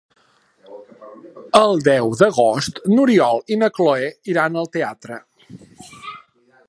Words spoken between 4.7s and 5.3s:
teatre.